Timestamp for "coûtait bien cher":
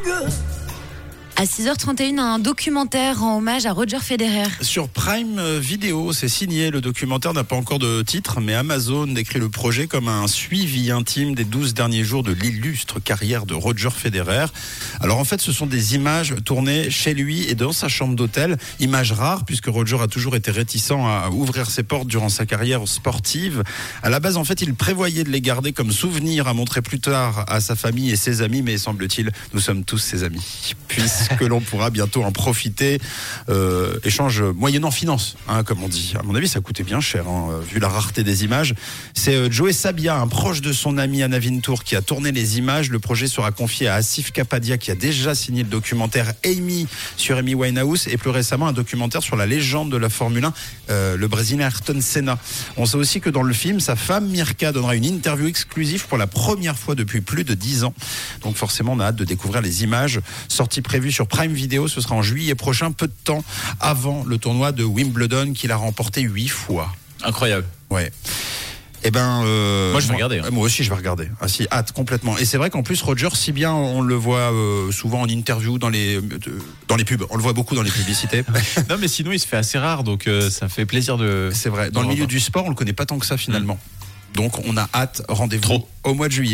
36.60-37.28